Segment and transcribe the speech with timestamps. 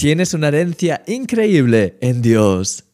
[0.00, 2.84] Tienes una herencia increíble en Dios.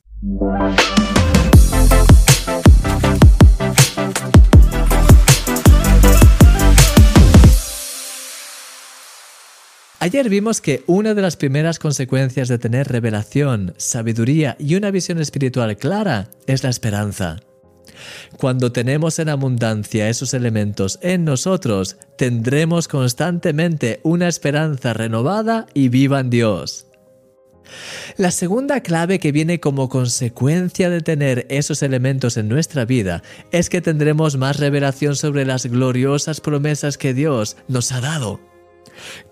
[10.00, 15.21] Ayer vimos que una de las primeras consecuencias de tener revelación, sabiduría y una visión
[15.21, 17.37] espiritual clara es la esperanza.
[18.37, 26.19] Cuando tenemos en abundancia esos elementos en nosotros, tendremos constantemente una esperanza renovada y viva
[26.19, 26.85] en Dios.
[28.16, 33.68] La segunda clave que viene como consecuencia de tener esos elementos en nuestra vida es
[33.68, 38.41] que tendremos más revelación sobre las gloriosas promesas que Dios nos ha dado.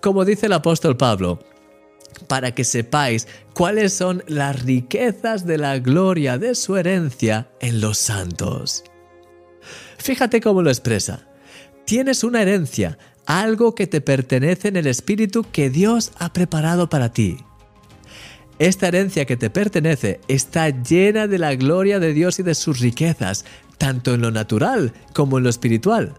[0.01, 1.39] Como dice el apóstol Pablo,
[2.27, 7.97] para que sepáis cuáles son las riquezas de la gloria de su herencia en los
[7.97, 8.83] santos.
[9.97, 11.27] Fíjate cómo lo expresa.
[11.85, 17.11] Tienes una herencia, algo que te pertenece en el Espíritu que Dios ha preparado para
[17.11, 17.37] ti.
[18.57, 22.79] Esta herencia que te pertenece está llena de la gloria de Dios y de sus
[22.79, 23.43] riquezas,
[23.77, 26.13] tanto en lo natural como en lo espiritual.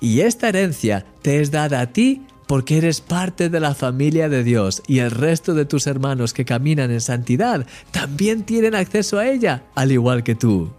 [0.00, 4.44] Y esta herencia te es dada a ti porque eres parte de la familia de
[4.44, 9.26] Dios y el resto de tus hermanos que caminan en santidad también tienen acceso a
[9.28, 10.70] ella, al igual que tú.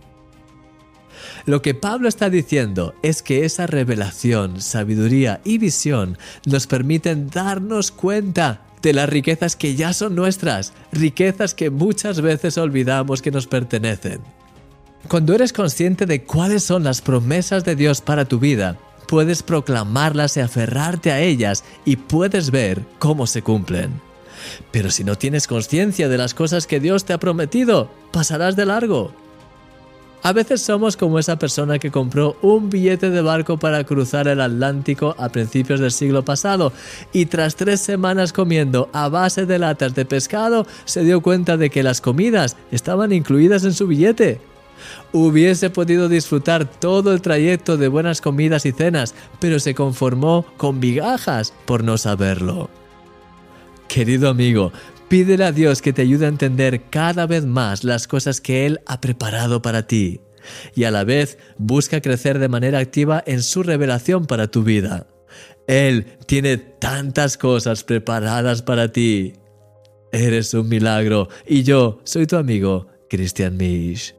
[1.45, 7.91] Lo que Pablo está diciendo es que esa revelación, sabiduría y visión nos permiten darnos
[7.91, 13.47] cuenta de las riquezas que ya son nuestras, riquezas que muchas veces olvidamos que nos
[13.47, 14.22] pertenecen.
[15.08, 18.77] Cuando eres consciente de cuáles son las promesas de Dios para tu vida,
[19.08, 23.89] puedes proclamarlas y aferrarte a ellas y puedes ver cómo se cumplen.
[24.72, 28.67] Pero si no tienes conciencia de las cosas que Dios te ha prometido, pasarás de
[28.67, 29.11] largo.
[30.25, 34.41] A veces somos como esa persona que compró un billete de barco para cruzar el
[34.41, 36.73] Atlántico a principios del siglo pasado
[37.13, 41.69] y tras tres semanas comiendo a base de latas de pescado se dio cuenta de
[41.69, 44.41] que las comidas estaban incluidas en su billete.
[45.13, 50.80] Hubiese podido disfrutar todo el trayecto de buenas comidas y cenas, pero se conformó con
[50.80, 52.71] migajas por no saberlo.
[53.95, 54.73] Querido amigo,
[55.08, 58.82] pídele a Dios que te ayude a entender cada vez más las cosas que Él
[58.88, 60.20] ha preparado para ti
[60.76, 65.08] y a la vez busca crecer de manera activa en su revelación para tu vida.
[65.66, 69.32] Él tiene tantas cosas preparadas para ti.
[70.12, 74.14] Eres un milagro y yo soy tu amigo, Christian Misch.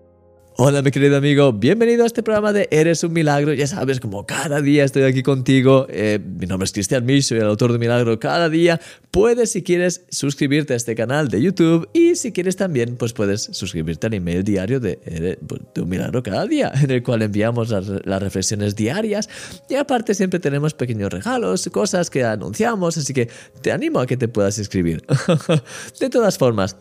[0.58, 3.52] Hola mi querido amigo, bienvenido a este programa de Eres un Milagro.
[3.52, 5.86] Ya sabes, como cada día estoy aquí contigo.
[5.90, 8.80] Eh, mi nombre es Cristian Misch, soy el autor de Milagro cada día.
[9.10, 13.42] Puedes, si quieres, suscribirte a este canal de YouTube y si quieres también, pues puedes
[13.52, 17.86] suscribirte al email diario de, pues, Un Milagro cada día, en el cual enviamos las,
[18.06, 19.28] las reflexiones diarias
[19.68, 23.28] y aparte siempre tenemos pequeños regalos, cosas que anunciamos, así que
[23.60, 25.04] te animo a que te puedas inscribir.
[26.00, 26.76] de todas formas,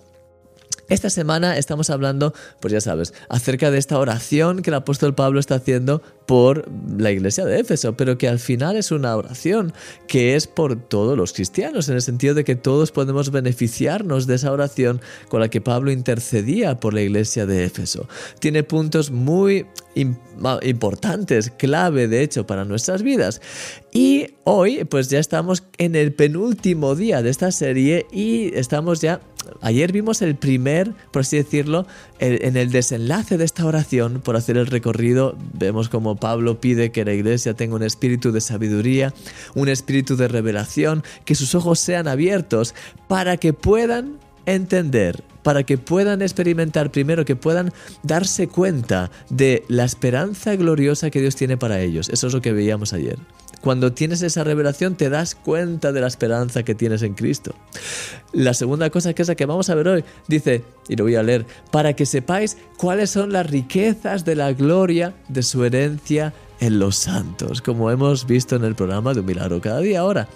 [0.90, 5.40] esta semana estamos hablando, pues ya sabes, acerca de esta oración que el apóstol Pablo
[5.40, 6.66] está haciendo por
[6.98, 9.74] la iglesia de Éfeso, pero que al final es una oración
[10.08, 14.36] que es por todos los cristianos, en el sentido de que todos podemos beneficiarnos de
[14.36, 18.08] esa oración con la que Pablo intercedía por la iglesia de Éfeso.
[18.40, 19.66] Tiene puntos muy
[19.96, 23.42] importantes, clave de hecho para nuestras vidas.
[23.92, 29.22] Y hoy pues ya estamos en el penúltimo día de esta serie y estamos ya
[29.62, 31.86] Ayer vimos el primer, por así decirlo,
[32.20, 37.06] en el desenlace de esta oración, por hacer el recorrido, vemos como Pablo pide que
[37.06, 39.14] la iglesia tenga un espíritu de sabiduría,
[39.54, 42.76] un espíritu de revelación, que sus ojos sean abiertos
[43.08, 47.72] para que puedan entender, para que puedan experimentar primero, que puedan
[48.04, 52.10] darse cuenta de la esperanza gloriosa que Dios tiene para ellos.
[52.10, 53.18] Eso es lo que veíamos ayer.
[53.66, 57.56] Cuando tienes esa revelación te das cuenta de la esperanza que tienes en Cristo.
[58.32, 61.16] La segunda cosa que es la que vamos a ver hoy dice, y lo voy
[61.16, 66.32] a leer, para que sepáis cuáles son las riquezas de la gloria de su herencia
[66.60, 70.28] en los santos, como hemos visto en el programa de Un Milagro cada día ahora.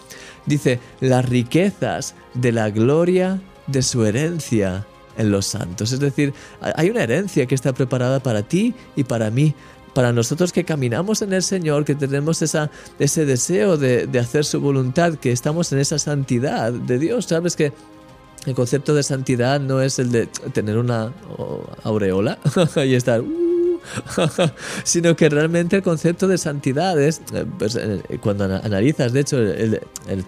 [0.47, 4.87] Dice, las riquezas de la gloria de su herencia
[5.19, 5.91] en los santos.
[5.91, 9.53] Es decir, hay una herencia que está preparada para ti y para mí
[9.93, 14.59] para nosotros que caminamos en el Señor, que tenemos ese deseo de, de hacer su
[14.59, 17.73] voluntad, que estamos en esa santidad de Dios, sabes que
[18.45, 21.11] el concepto de santidad no es el de tener una
[21.83, 22.37] aureola
[22.85, 23.21] y estar...
[23.21, 23.48] Uh,
[24.83, 29.37] sino que realmente el concepto de santidad es, eh, pues, eh, cuando analizas, de hecho,
[29.39, 29.79] el,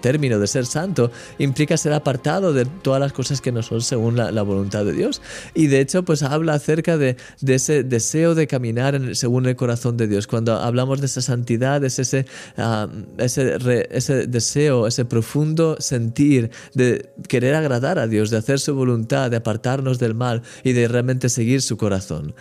[0.01, 4.15] término de ser santo implica ser apartado de todas las cosas que no son según
[4.15, 5.21] la, voluntad de Dios.
[5.53, 10.07] Y de hecho, pues habla acerca de, ese deseo de caminar según el corazón de
[10.07, 10.27] Dios.
[10.27, 12.25] Cuando hablamos de esa santidad, es ese,
[12.57, 12.87] ah,
[13.17, 13.57] ese,
[13.91, 19.37] ese deseo, ese profundo sentir de querer agradar a Dios, de hacer su voluntad, de
[19.37, 22.33] apartarnos del mal y de realmente seguir su corazón.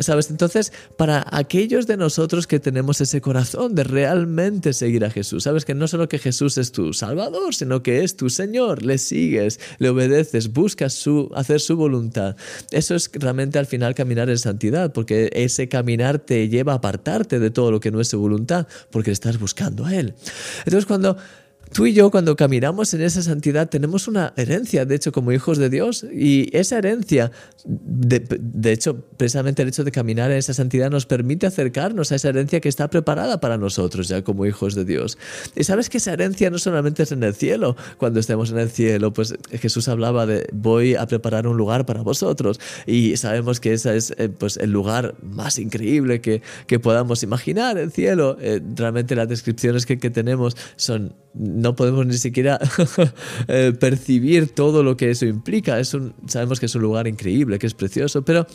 [0.00, 0.30] ¿Sabes?
[0.30, 0.57] Entonces,
[0.96, 5.74] para aquellos de nosotros que tenemos ese corazón de realmente seguir a Jesús, sabes que
[5.74, 9.88] no solo que Jesús es tu Salvador, sino que es tu Señor, le sigues, le
[9.88, 12.36] obedeces, buscas su, hacer su voluntad.
[12.70, 17.38] Eso es realmente al final caminar en santidad, porque ese caminar te lleva a apartarte
[17.38, 20.14] de todo lo que no es su voluntad, porque estás buscando a Él.
[20.64, 21.16] Entonces, cuando
[21.72, 25.58] Tú y yo cuando caminamos en esa santidad tenemos una herencia, de hecho, como hijos
[25.58, 27.30] de Dios, y esa herencia,
[27.64, 32.30] de, hecho, precisamente el hecho de caminar en esa santidad nos permite acercarnos a esa
[32.30, 35.18] herencia que está preparada para nosotros ya como hijos de Dios.
[35.54, 38.70] Y sabes que esa herencia no solamente es en el cielo, cuando estemos en el
[38.70, 43.74] cielo, pues Jesús hablaba de voy a preparar un lugar para vosotros, y sabemos que
[43.74, 48.36] ese es eh, pues, el lugar más increíble que, que podamos imaginar, el cielo.
[48.40, 52.58] Eh, realmente las descripciones que, que tenemos son no podemos ni siquiera
[53.48, 55.78] eh, percibir todo lo que eso implica.
[55.78, 55.96] Es
[56.26, 58.46] sabemos que es un lugar increíble, que es precioso, pero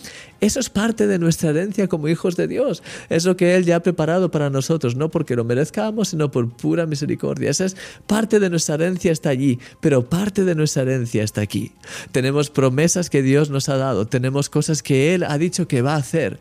[0.42, 2.84] eso es parte de nuestra herencia como hijos de Dios.
[3.10, 6.52] Es lo que Él ya ha preparado para nosotros, no porque lo merezcamos, sino por
[6.52, 7.50] pura misericordia.
[7.50, 11.72] Esa es parte de nuestra herencia está allí, pero parte de nuestra herencia está aquí.
[12.12, 15.94] Tenemos promesas que Dios nos ha dado, tenemos cosas que Él ha dicho que va
[15.94, 16.40] a hacer.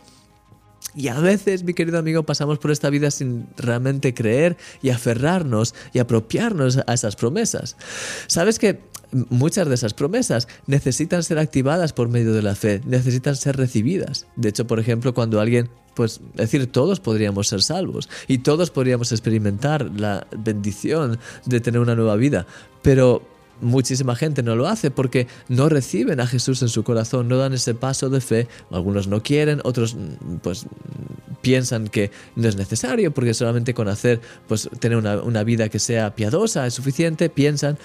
[0.94, 5.75] Y a veces, mi querido amigo, pasamos por esta vida sin realmente creer y aferrarnos
[5.93, 7.77] y apropiarnos a esas promesas.
[8.27, 8.81] ¿Sabes que
[9.12, 14.27] muchas de esas promesas necesitan ser activadas por medio de la fe, necesitan ser recibidas.
[14.37, 18.71] De hecho, por ejemplo, cuando alguien, pues, es decir, todos podríamos ser salvos y todos
[18.71, 22.47] podríamos experimentar la bendición de tener una nueva vida,
[22.83, 23.23] pero
[23.62, 27.55] muchísima gente no lo hace porque no reciben a Jesús en su corazón, no dan
[27.55, 28.49] ese paso de fe.
[28.70, 30.67] Algunos no quieren, otros mm, pues
[31.41, 35.79] piensan que no es necesario porque solamente con hacer, pues tener una, una vida que
[35.79, 37.79] sea piadosa es suficiente, piensan.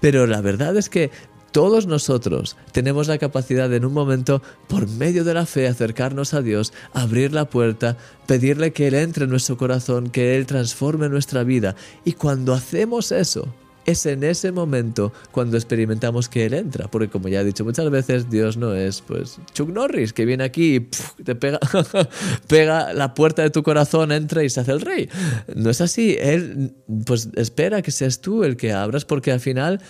[0.00, 1.10] Pero la verdad es que
[1.52, 6.40] todos nosotros tenemos la capacidad en un momento, por medio de la fe, acercarnos a
[6.40, 11.44] Dios, abrir la puerta, pedirle que Él entre en nuestro corazón, que Él transforme nuestra
[11.44, 11.76] vida.
[12.06, 13.46] Y cuando hacemos eso,
[13.86, 16.88] es en ese momento cuando experimentamos que Él entra.
[16.88, 20.44] Porque como ya he dicho muchas veces, Dios no es pues Chuck Norris que viene
[20.44, 20.80] aquí y
[21.24, 21.58] te pega,
[22.48, 25.08] pega la puerta de tu corazón, entra y se hace el rey.
[25.54, 26.16] No es así.
[26.20, 26.74] Él
[27.06, 29.80] pues espera que seas tú el que abras porque al final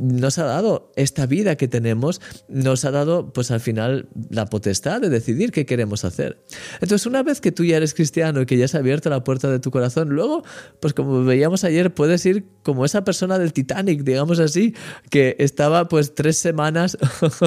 [0.00, 5.00] nos ha dado esta vida que tenemos, nos ha dado pues al final la potestad
[5.00, 6.42] de decidir qué queremos hacer.
[6.80, 9.50] Entonces una vez que tú ya eres cristiano y que ya has abierto la puerta
[9.50, 10.42] de tu corazón, luego
[10.80, 14.74] pues como veíamos ayer puedes ir como esa persona del Titanic, digamos así,
[15.10, 16.96] que estaba pues tres semanas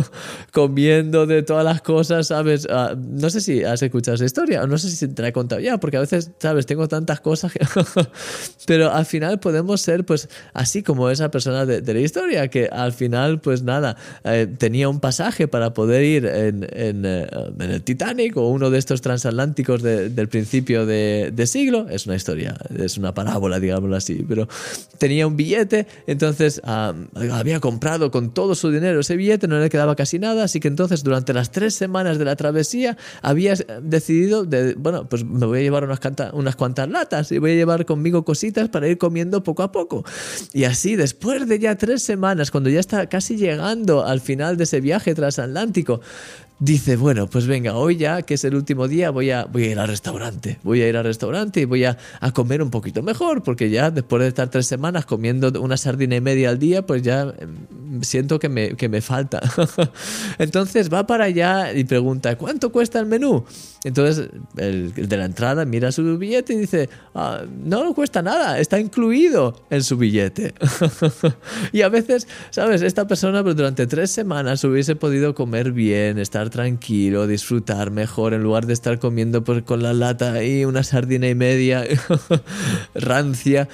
[0.54, 2.68] comiendo de todas las cosas, ¿sabes?
[2.70, 5.34] Ah, no sé si has escuchado esa historia o no sé si te la he
[5.34, 6.68] contado ya, porque a veces, ¿sabes?
[6.68, 7.52] Tengo tantas cosas,
[8.68, 12.94] pero al final podemos ser pues así como esa persona de la historia que al
[12.94, 17.28] final, pues nada, eh, tenía un pasaje para poder ir en, en, eh,
[17.60, 21.88] el Titanic o uno de estos transatlánticos del principio de, siglo.
[21.90, 24.48] Es una historia, es una parábola, digámoslo así, pero
[24.98, 29.96] tenía un billete, entonces había comprado con todo su dinero ese billete, no le quedaba
[29.96, 34.76] casi nada, así que entonces durante las tres semanas de la travesía había decidido, de,
[34.76, 36.00] bueno, pues me voy a llevar unas,
[36.34, 40.04] unas cuantas latas y voy a llevar conmigo cositas para ir comiendo poco a poco.
[40.54, 42.04] Y así, después de ya tres
[42.52, 46.02] cuando ya está casi llegando al final de ese viaje transatlántico,
[46.64, 49.72] dice, bueno, pues venga, hoy ya que es el último día voy a, voy a
[49.72, 53.04] ir al restaurante, voy a ir al restaurante y voy a, a, comer un poquito
[53.04, 56.86] mejor, porque ya después de estar tres semanas comiendo una sardina y media al día,
[56.86, 59.42] pues ya em, siento que me, que me falta.
[60.40, 63.44] Entonces va para allá y pregunta, ¿cuánto cuesta el menú?
[63.84, 68.80] Entonces el, de la entrada mira su billete y dice, ah, no cuesta nada, está
[68.80, 70.54] incluido en su billete.
[71.74, 72.82] y a veces, ¿sabes?
[72.82, 78.44] Esta persona pues, durante tres semanas hubiese podido comer bien, estar tranquilo, disfrutar mejor, en
[78.44, 81.84] lugar de estar comiendo pues, con la lata ahí una sardina y media
[82.94, 83.68] rancia.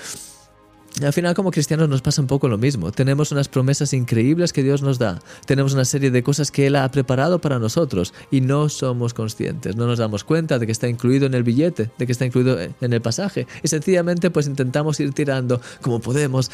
[1.04, 2.92] Al final como cristianos nos pasa un poco lo mismo.
[2.92, 5.20] Tenemos unas promesas increíbles que Dios nos da.
[5.46, 9.76] Tenemos una serie de cosas que Él ha preparado para nosotros y no somos conscientes.
[9.76, 12.58] No nos damos cuenta de que está incluido en el billete, de que está incluido
[12.60, 13.48] en el pasaje.
[13.64, 16.52] Y sencillamente pues intentamos ir tirando como podemos.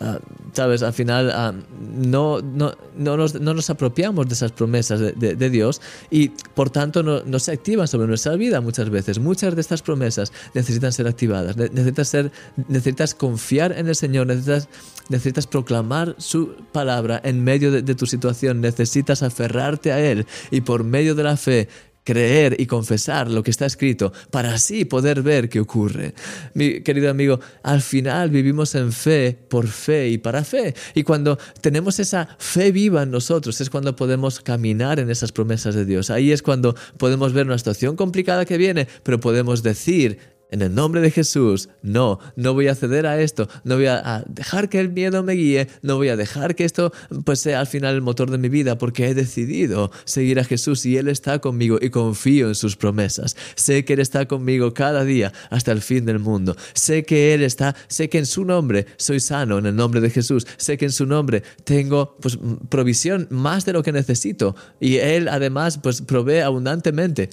[0.00, 0.18] Ah,
[0.52, 0.82] ¿Sabes?
[0.82, 1.54] Al final ah,
[1.96, 5.80] no, no, no, nos, no, nos, apropiamos de esas promesas de, de, Dios
[6.10, 9.18] y por tanto no, no, se activan sobre nuestra vida muchas veces.
[9.18, 11.56] Muchas de estas promesas necesitan ser activadas.
[11.56, 12.32] Necesitas, ser,
[12.68, 14.68] necesitas confiar en el Señor, necesitas,
[15.08, 20.62] necesitas proclamar su palabra en medio de, de tu situación, necesitas aferrarte a Él y
[20.62, 21.68] por medio de la fe
[22.04, 26.14] creer y confesar lo que está escrito para así poder ver qué ocurre.
[26.54, 30.74] Mi querido amigo, al final vivimos en fe, por fe y para fe.
[30.94, 35.74] Y cuando tenemos esa fe viva en nosotros es cuando podemos caminar en esas promesas
[35.74, 36.10] de Dios.
[36.10, 40.18] Ahí es cuando podemos ver una situación complicada que viene, pero podemos decir,
[40.52, 44.22] en el nombre de Jesús, no, no voy a ceder a esto, no voy a,
[44.28, 46.92] dejar que el miedo me guíe, no voy a dejar que esto
[47.24, 50.84] pues sea al final el motor de mi vida porque he decidido seguir a Jesús
[50.84, 53.34] y Él está conmigo y confío en sus promesas.
[53.54, 56.54] Sé que Él está conmigo cada día hasta el fin del mundo.
[56.74, 60.10] Sé que Él está, sé que en su nombre soy sano en el nombre de
[60.10, 60.46] Jesús.
[60.58, 65.28] Sé que en su nombre tengo pues provisión más de lo que necesito y Él
[65.28, 67.30] además pues provee abundantemente.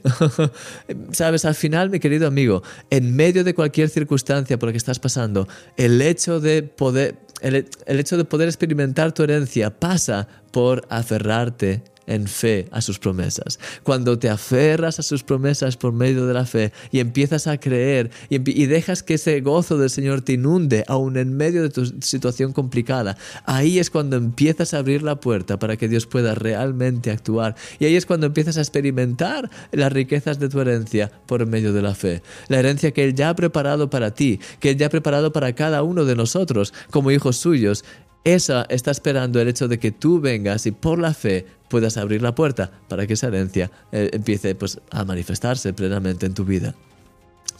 [1.11, 4.77] Sabes, al final mi querido amigo, en en medio de cualquier circunstancia por la que
[4.77, 5.47] estás pasando,
[5.77, 11.81] el hecho de poder, el, el hecho de poder experimentar tu herencia pasa por aferrarte
[12.09, 13.59] en fe a sus promesas.
[13.83, 18.11] Cuando te aferras a sus promesas por medio de la fe y empiezas a creer
[18.29, 22.51] y, dejas que ese gozo del Señor te inunde aún en medio de tu situación
[22.51, 27.55] complicada, ahí es cuando empiezas a abrir la puerta para que Dios pueda realmente actuar.
[27.79, 31.81] Y ahí es cuando empiezas a experimentar las riquezas de tu herencia por medio de
[31.81, 32.21] la fe.
[32.47, 35.53] La herencia que Él ya ha preparado para ti, que Él ya ha preparado para
[35.53, 37.85] cada uno de nosotros como hijos suyos.
[38.23, 42.21] Esa está esperando el hecho de que tú vengas y por la fe puedas abrir
[42.21, 46.75] la puerta para que esa herencia eh, empiece pues, a manifestarse plenamente en tu vida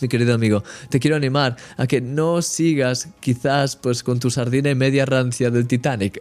[0.02, 4.70] mi querido amigo, te quiero animar a que no sigas quizás pues con tu sardina
[4.70, 6.20] y media rancia del Titanic.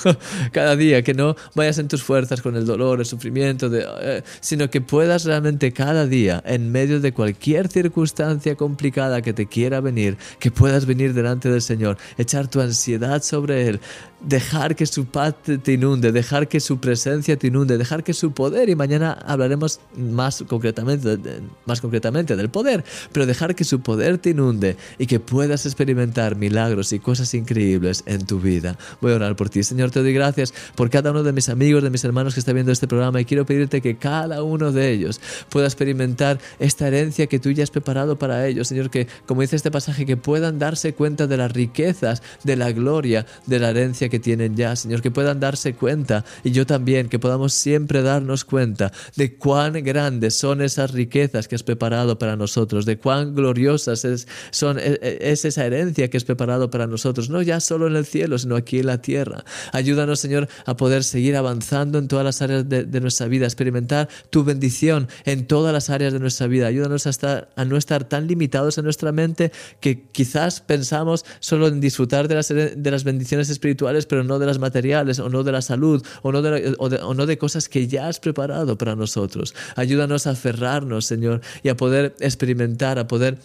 [0.52, 4.22] Cada día, que no vayas en tus fuerzas con el dolor, el sufrimiento, de, eh,
[4.40, 9.80] sino que puedas realmente cada día, en medio de cualquier circunstancia complicada que te quiera
[9.80, 13.80] venir, que puedas venir delante del Señor, echar tu ansiedad sobre Él,
[14.20, 18.32] dejar que su paz te inunde, dejar que su presencia te inunde, dejar que su
[18.32, 21.18] poder, y mañana hablaremos más concretamente,
[21.64, 22.84] más concretamente del poder,
[23.16, 28.02] pero dejar que su poder te inunde y que puedas experimentar milagros y cosas increíbles
[28.04, 28.76] en tu vida.
[29.00, 29.62] Voy a orar por ti.
[29.62, 32.52] Señor, te doy gracias por cada uno de mis amigos, de mis hermanos que está
[32.52, 35.18] viendo este programa y quiero pedirte que cada uno de ellos
[35.48, 38.68] pueda experimentar esta herencia que tú ya has preparado para ellos.
[38.68, 42.70] Señor, que como dice este pasaje, que puedan darse cuenta de las riquezas, de la
[42.72, 44.76] gloria, de la herencia que tienen ya.
[44.76, 49.72] Señor, que puedan darse cuenta y yo también, que podamos siempre darnos cuenta de cuán
[49.82, 54.98] grandes son esas riquezas que has preparado para nosotros, de cuán gloriosas es, son, e,
[55.00, 58.36] e, es esa herencia que es preparado para nosotros, no ya solo en el cielo,
[58.36, 59.44] sino aquí en la tierra.
[59.70, 64.42] Ayúdanos, Señor, a poder seguir avanzando en todas las áreas de, nuestra vida, experimentar tu
[64.42, 66.66] bendición en todas las áreas de nuestra vida.
[66.66, 71.68] Ayúdanos a, estar, a no estar tan limitados en nuestra mente que quizás pensamos solo
[71.68, 75.44] en disfrutar de las, de las bendiciones espirituales, pero no de las materiales, o no
[75.44, 78.96] de la salud, o no de, o no de cosas que ya has preparado para
[78.96, 79.54] nosotros.
[79.76, 83.38] Ayúdanos a aferrarnos, Señor, y a poder experimentar a poder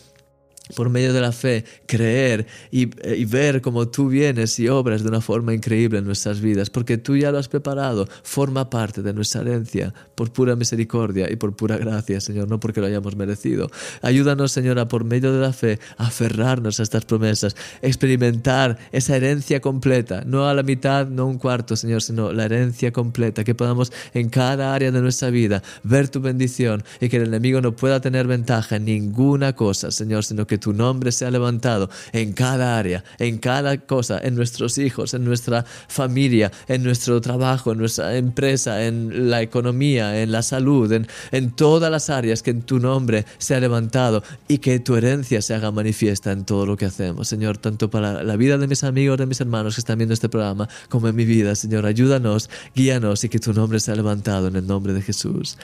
[0.76, 2.86] por medio de la fe, creer y,
[3.26, 7.16] ver cómo tú vienes y obras de una forma increíble en nuestras vidas, porque tú
[7.16, 11.78] ya lo has preparado, forma parte de nuestra herencia por pura misericordia y por pura
[11.78, 13.70] gracia, Señor, no porque lo hayamos merecido.
[14.02, 19.60] Ayúdanos, Señor, por medio de la fe, a aferrarnos a estas promesas, experimentar esa herencia
[19.60, 23.92] completa, no a la mitad, no un cuarto, Señor, sino la herencia completa, que podamos
[24.14, 28.00] en cada área de nuestra vida ver tu bendición y que el enemigo no pueda
[28.00, 33.04] tener ventaja en ninguna cosa, Señor, sino que tu nombre sea levantado en cada área,
[33.20, 38.86] en cada cosa, en nuestros hijos, en nuestra familia, en nuestro trabajo, en nuestra empresa,
[38.86, 43.26] en la economía, en la salud, en, en todas las áreas, que en tu nombre
[43.38, 47.28] sea levantado y que tu herencia se haga manifiesta en todo lo que hacemos.
[47.28, 50.30] Señor, tanto para la vida de mis amigos, de mis hermanos que están viendo este
[50.30, 54.56] programa, como en mi vida, Señor, ayúdanos, guíanos y que tu nombre sea levantado en
[54.56, 55.58] el nombre de Jesús.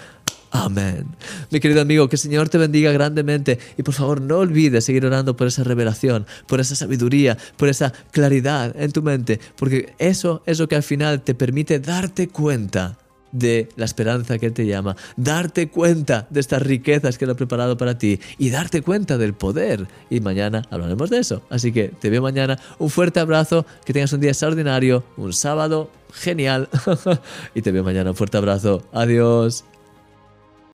[0.51, 1.06] Amén.
[1.51, 5.06] Mi querido amigo, que el Señor te bendiga grandemente y por favor no olvides seguir
[5.06, 10.42] orando por esa revelación, por esa sabiduría, por esa claridad en tu mente, porque eso
[10.46, 12.98] es lo que al final te permite darte cuenta
[13.32, 17.77] de la esperanza que te llama, darte cuenta de estas riquezas que Él ha preparado
[17.77, 19.88] para ti y darte cuenta del poder.
[20.10, 21.42] Y mañana hablaremos de eso.
[21.50, 22.58] Así que te veo mañana.
[22.80, 26.70] Un fuerte abrazo, que tengas un día extraordinario, un sábado genial.
[27.56, 28.12] y te veo mañana.
[28.12, 28.84] Un fuerte abrazo.
[28.94, 29.66] Adiós.